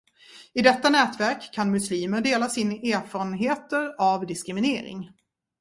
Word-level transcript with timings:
I 0.53 0.61
detta 0.61 0.89
nätverk 0.89 1.49
kan 1.53 1.71
muslimer 1.71 2.21
dela 2.21 2.49
sin 2.49 2.71
erfarenheter 2.71 3.93
av 3.99 4.27
diskriminering. 4.27 5.11